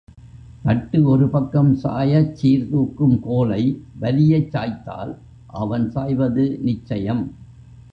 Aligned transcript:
தட்டு 0.63 1.03
ஒரு 1.03 1.29
பக்கம் 1.29 1.75
சாயச் 1.75 2.35
சீர்தூக்கும் 2.35 3.19
கோலை 3.19 3.61
வலியச் 4.01 4.49
சாய்த்தால் 4.49 5.13
அவன் 5.55 5.89
சாய்வது 5.89 6.59
நிச்சயம். 6.61 7.23